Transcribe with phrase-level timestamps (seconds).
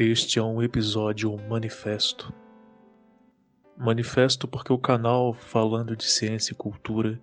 [0.00, 2.32] Este é um episódio manifesto.
[3.76, 7.20] Manifesto porque o canal falando de ciência e cultura,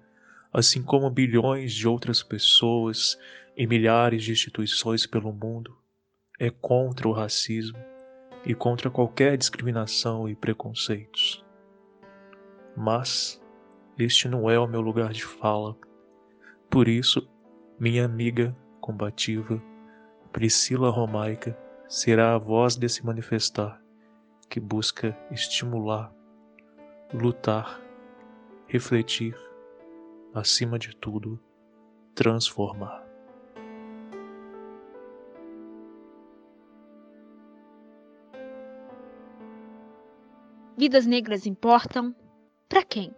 [0.52, 3.18] assim como bilhões de outras pessoas
[3.56, 5.74] e milhares de instituições pelo mundo,
[6.38, 7.80] é contra o racismo
[8.46, 11.46] e contra qualquer discriminação e preconceitos.
[12.76, 13.42] Mas
[13.98, 15.78] este não é o meu lugar de fala.
[16.70, 17.26] Por isso,
[17.80, 19.64] minha amiga combativa,
[20.34, 21.58] Priscila Romaica,
[21.88, 23.82] será a voz desse manifestar
[24.50, 26.14] que busca estimular,
[27.14, 27.82] lutar,
[28.68, 29.36] refletir,
[30.34, 31.40] acima de tudo,
[32.14, 33.06] transformar.
[40.78, 42.14] Vidas negras importam
[42.68, 43.14] para quem?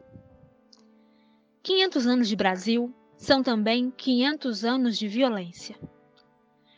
[1.63, 5.75] 500 anos de Brasil são também 500 anos de violência.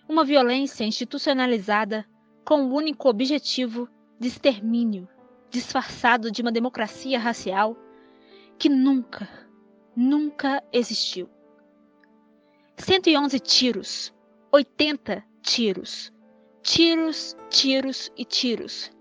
[0.10, 2.04] Uma violência institucionalizada
[2.44, 3.88] com o único objetivo
[4.20, 5.08] de extermínio,
[5.52, 7.78] disfarçado de uma democracia racial
[8.58, 9.30] que nunca,
[9.96, 11.30] nunca existiu.
[12.76, 14.14] 111 tiros,
[14.52, 16.12] 80 tiros,
[16.64, 18.92] tiros, tiros e tiros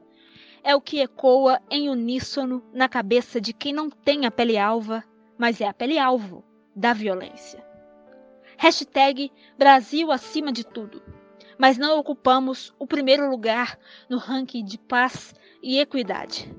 [0.62, 5.02] é o que ecoa em uníssono na cabeça de quem não tem a pele alva,
[5.38, 6.44] mas é a pele alvo
[6.76, 7.66] da violência.
[8.60, 11.00] Hashtag Brasil acima de tudo.
[11.56, 13.78] Mas não ocupamos o primeiro lugar
[14.10, 16.52] no ranking de paz e equidade.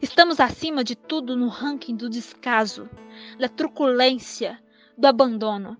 [0.00, 2.88] Estamos acima de tudo no ranking do descaso,
[3.36, 4.62] da truculência,
[4.96, 5.76] do abandono.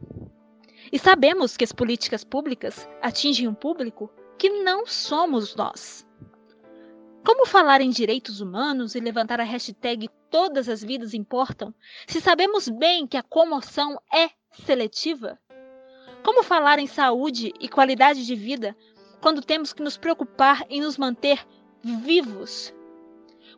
[0.92, 6.04] E sabemos que as políticas públicas atingem um público que não somos nós.
[7.24, 11.72] Como falar em direitos humanos e levantar a hashtag Todas as vidas importam,
[12.08, 14.30] se sabemos bem que a comoção é
[14.64, 15.38] seletiva?
[16.24, 18.74] Como falar em saúde e qualidade de vida
[19.20, 21.46] quando temos que nos preocupar em nos manter
[21.82, 22.74] vivos?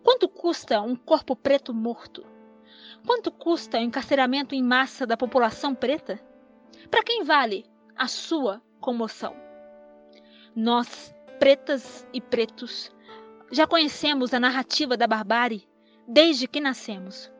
[0.02, 2.26] Quanto custa um corpo preto morto?
[3.06, 6.20] Quanto custa o encarceramento em massa da população preta?
[6.90, 7.64] Para quem vale
[7.94, 9.36] a sua comoção?
[10.54, 12.90] Nós, pretas e pretos,
[13.52, 15.68] já conhecemos a narrativa da barbárie
[16.08, 17.30] desde que nascemos.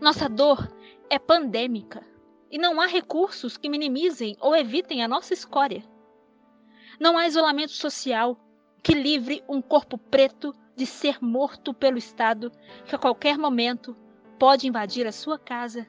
[0.00, 0.68] Nossa dor
[1.08, 2.04] é pandêmica
[2.50, 5.82] e não há recursos que minimizem ou evitem a nossa escória.
[6.98, 8.38] Não há isolamento social
[8.82, 12.52] que livre um corpo preto de ser morto pelo Estado
[12.86, 13.96] que a qualquer momento
[14.38, 15.86] pode invadir a sua casa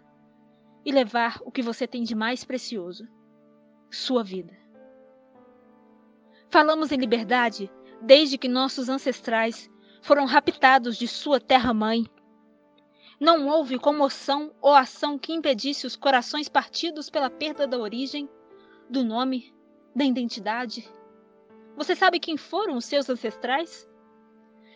[0.85, 3.07] e levar o que você tem de mais precioso:
[3.91, 4.57] sua vida.
[6.49, 7.71] Falamos em liberdade
[8.01, 9.69] desde que nossos ancestrais
[10.01, 12.05] foram raptados de sua terra-mãe.
[13.19, 18.30] Não houve comoção ou ação que impedisse os corações partidos pela perda da origem,
[18.90, 19.53] do nome,
[19.94, 20.90] da identidade.
[21.75, 23.85] Você sabe quem foram os seus ancestrais?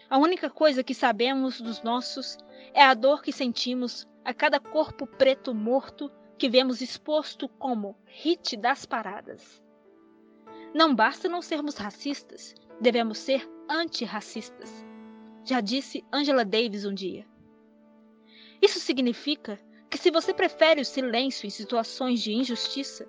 [0.10, 2.38] A única coisa que sabemos dos nossos
[2.74, 8.58] é a dor que sentimos a cada corpo preto morto que vemos exposto como hit
[8.58, 9.64] das paradas.
[10.74, 14.86] Não basta não sermos racistas, devemos ser antirracistas.
[15.46, 17.26] Já disse Angela Davis um dia.
[18.64, 19.60] Isso significa
[19.90, 23.06] que se você prefere o silêncio em situações de injustiça,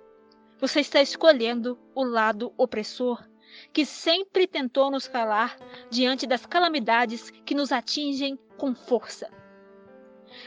[0.59, 3.25] você está escolhendo o lado opressor
[3.71, 5.55] que sempre tentou nos calar
[5.89, 9.31] diante das calamidades que nos atingem com força.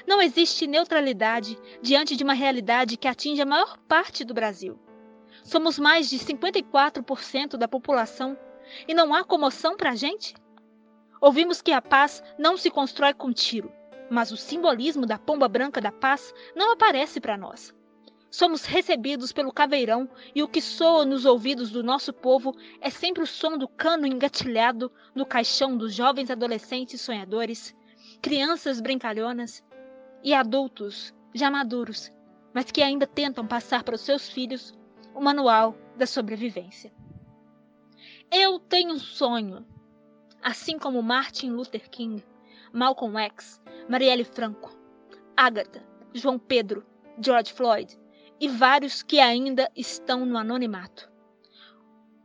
[0.07, 4.79] Não existe neutralidade diante de uma realidade que atinge a maior parte do Brasil.
[5.43, 8.39] Somos mais de 54% da população
[8.87, 10.35] e não há comoção para a gente?
[11.19, 13.73] Ouvimos que a paz não se constrói com tiro,
[14.11, 17.75] mas o simbolismo da pomba branca da paz não aparece para nós.
[18.31, 23.23] Somos recebidos pelo caveirão e o que soa nos ouvidos do nosso povo é sempre
[23.23, 27.75] o som do cano engatilhado no caixão dos jovens adolescentes sonhadores,
[28.21, 29.65] crianças brincalhonas
[30.23, 32.13] e adultos já maduros,
[32.53, 34.75] mas que ainda tentam passar para os seus filhos
[35.15, 36.93] o manual da sobrevivência.
[38.31, 39.67] Eu tenho um sonho.
[40.43, 42.23] Assim como Martin Luther King,
[42.73, 44.77] Malcolm X, Marielle Franco,
[45.37, 45.83] Agatha,
[46.13, 46.85] João Pedro,
[47.21, 47.99] George Floyd
[48.41, 51.11] e vários que ainda estão no anonimato.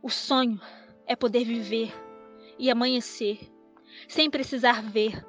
[0.02, 0.60] O sonho
[1.06, 1.92] é poder viver
[2.58, 3.50] e amanhecer
[4.08, 5.24] sem precisar ver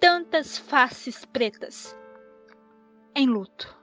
[0.00, 1.96] tantas faces pretas
[3.14, 3.75] em luto.